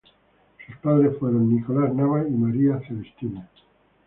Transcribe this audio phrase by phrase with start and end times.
[0.65, 3.47] Sus padres fueron Nicolás Nava y María Celestina.